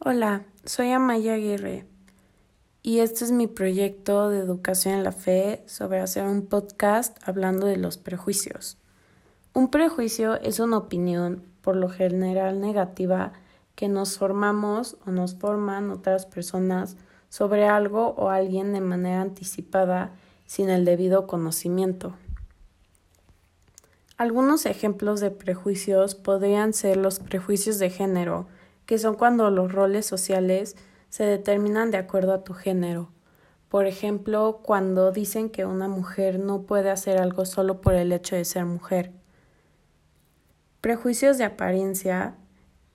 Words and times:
Hola, 0.00 0.44
soy 0.64 0.92
Amaya 0.92 1.34
Aguirre 1.34 1.84
y 2.84 3.00
este 3.00 3.24
es 3.24 3.32
mi 3.32 3.48
proyecto 3.48 4.30
de 4.30 4.38
educación 4.38 4.94
en 4.94 5.02
la 5.02 5.10
fe 5.10 5.64
sobre 5.66 5.98
hacer 5.98 6.24
un 6.24 6.46
podcast 6.46 7.18
hablando 7.28 7.66
de 7.66 7.78
los 7.78 7.98
prejuicios. 7.98 8.78
Un 9.54 9.72
prejuicio 9.72 10.40
es 10.40 10.60
una 10.60 10.78
opinión, 10.78 11.42
por 11.62 11.74
lo 11.74 11.88
general 11.88 12.60
negativa, 12.60 13.32
que 13.74 13.88
nos 13.88 14.18
formamos 14.18 14.96
o 15.04 15.10
nos 15.10 15.34
forman 15.34 15.90
otras 15.90 16.26
personas 16.26 16.96
sobre 17.28 17.66
algo 17.66 18.10
o 18.10 18.30
alguien 18.30 18.72
de 18.72 18.80
manera 18.80 19.20
anticipada 19.20 20.12
sin 20.46 20.70
el 20.70 20.84
debido 20.84 21.26
conocimiento. 21.26 22.14
Algunos 24.16 24.64
ejemplos 24.64 25.18
de 25.18 25.32
prejuicios 25.32 26.14
podrían 26.14 26.72
ser 26.72 26.96
los 26.98 27.18
prejuicios 27.18 27.80
de 27.80 27.90
género, 27.90 28.46
que 28.88 28.96
son 28.96 29.16
cuando 29.16 29.50
los 29.50 29.70
roles 29.70 30.06
sociales 30.06 30.74
se 31.10 31.22
determinan 31.24 31.90
de 31.90 31.98
acuerdo 31.98 32.32
a 32.32 32.42
tu 32.42 32.54
género. 32.54 33.10
Por 33.68 33.84
ejemplo, 33.84 34.60
cuando 34.62 35.12
dicen 35.12 35.50
que 35.50 35.66
una 35.66 35.88
mujer 35.88 36.38
no 36.38 36.62
puede 36.62 36.88
hacer 36.88 37.18
algo 37.18 37.44
solo 37.44 37.82
por 37.82 37.92
el 37.92 38.12
hecho 38.12 38.34
de 38.34 38.46
ser 38.46 38.64
mujer. 38.64 39.12
Prejuicios 40.80 41.36
de 41.36 41.44
apariencia 41.44 42.36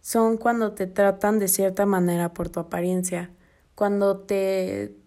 son 0.02 0.38
cuando 0.38 0.72
te 0.72 0.88
tratan 0.88 1.38
de 1.38 1.48
cierta 1.48 1.86
manera 1.86 2.34
por 2.34 2.50
tu 2.50 2.60
apariencia, 2.60 3.30
cuando 3.76 4.18
te 4.18 4.98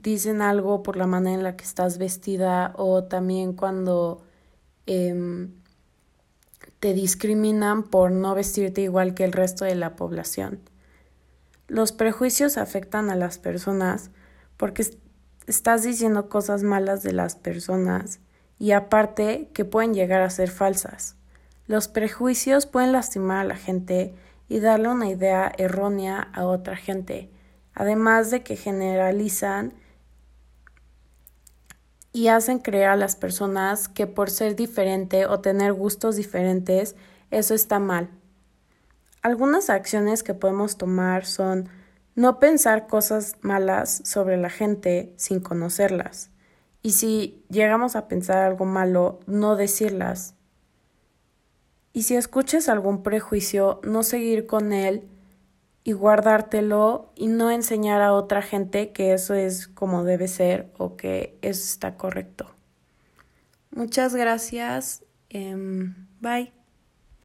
dicen 0.00 0.42
algo 0.42 0.82
por 0.82 0.96
la 0.96 1.06
manera 1.06 1.36
en 1.36 1.44
la 1.44 1.56
que 1.56 1.64
estás 1.64 1.96
vestida 1.96 2.74
o 2.76 3.04
también 3.04 3.52
cuando 3.52 4.24
em, 4.86 5.52
te 6.84 6.92
discriminan 6.92 7.82
por 7.82 8.10
no 8.10 8.34
vestirte 8.34 8.82
igual 8.82 9.14
que 9.14 9.24
el 9.24 9.32
resto 9.32 9.64
de 9.64 9.74
la 9.74 9.96
población. 9.96 10.60
Los 11.66 11.92
prejuicios 11.92 12.58
afectan 12.58 13.08
a 13.08 13.16
las 13.16 13.38
personas 13.38 14.10
porque 14.58 14.86
estás 15.46 15.82
diciendo 15.82 16.28
cosas 16.28 16.62
malas 16.62 17.02
de 17.02 17.14
las 17.14 17.36
personas 17.36 18.20
y 18.58 18.72
aparte 18.72 19.48
que 19.54 19.64
pueden 19.64 19.94
llegar 19.94 20.20
a 20.20 20.28
ser 20.28 20.50
falsas. 20.50 21.16
Los 21.66 21.88
prejuicios 21.88 22.66
pueden 22.66 22.92
lastimar 22.92 23.38
a 23.38 23.48
la 23.48 23.56
gente 23.56 24.14
y 24.50 24.60
darle 24.60 24.88
una 24.88 25.08
idea 25.08 25.52
errónea 25.56 26.28
a 26.34 26.44
otra 26.44 26.76
gente, 26.76 27.30
además 27.72 28.30
de 28.30 28.42
que 28.42 28.56
generalizan 28.56 29.72
y 32.14 32.28
hacen 32.28 32.60
creer 32.60 32.90
a 32.90 32.96
las 32.96 33.16
personas 33.16 33.88
que 33.88 34.06
por 34.06 34.30
ser 34.30 34.54
diferente 34.54 35.26
o 35.26 35.40
tener 35.40 35.72
gustos 35.72 36.14
diferentes, 36.14 36.94
eso 37.32 37.54
está 37.54 37.80
mal. 37.80 38.08
Algunas 39.20 39.68
acciones 39.68 40.22
que 40.22 40.32
podemos 40.32 40.78
tomar 40.78 41.26
son 41.26 41.68
no 42.14 42.38
pensar 42.38 42.86
cosas 42.86 43.34
malas 43.40 44.00
sobre 44.04 44.36
la 44.36 44.48
gente 44.48 45.12
sin 45.16 45.40
conocerlas. 45.40 46.30
Y 46.82 46.92
si 46.92 47.44
llegamos 47.50 47.96
a 47.96 48.06
pensar 48.06 48.38
algo 48.44 48.64
malo, 48.64 49.18
no 49.26 49.56
decirlas. 49.56 50.34
Y 51.92 52.04
si 52.04 52.14
escuchas 52.14 52.68
algún 52.68 53.02
prejuicio, 53.02 53.80
no 53.82 54.04
seguir 54.04 54.46
con 54.46 54.72
él 54.72 55.08
y 55.84 55.92
guardártelo 55.92 57.12
y 57.14 57.28
no 57.28 57.50
enseñar 57.50 58.00
a 58.00 58.14
otra 58.14 58.40
gente 58.40 58.90
que 58.92 59.12
eso 59.12 59.34
es 59.34 59.68
como 59.68 60.02
debe 60.02 60.28
ser 60.28 60.72
o 60.78 60.96
que 60.96 61.38
eso 61.42 61.62
está 61.62 61.96
correcto. 61.96 62.50
Muchas 63.70 64.14
gracias. 64.14 65.04
Em, 65.28 65.94
bye. 66.20 66.63